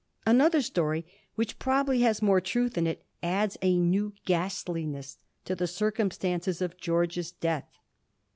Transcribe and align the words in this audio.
Another 0.25 0.63
story, 0.63 1.05
which 1.35 1.59
pro 1.59 1.83
bably 1.83 2.01
has 2.01 2.23
more 2.23 2.41
truth 2.41 2.75
in 2.75 2.87
it, 2.87 3.03
adds 3.21 3.55
a 3.61 3.77
new 3.77 4.13
ghastliness 4.25 5.19
to 5.45 5.53
the 5.53 5.67
circumstances 5.67 6.59
of 6.59 6.75
George's 6.75 7.31
death. 7.33 7.69